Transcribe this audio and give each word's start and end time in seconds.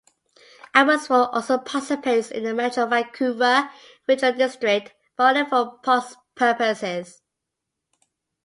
Abbotsford 0.73 1.29
also 1.31 1.59
participates 1.59 2.31
in 2.31 2.43
the 2.43 2.55
Metro 2.55 2.87
Vancouver 2.87 3.69
regional 4.07 4.33
district, 4.33 4.93
but 5.15 5.37
only 5.37 5.47
for 5.47 5.77
parks 5.77 6.15
purposes. 6.33 7.21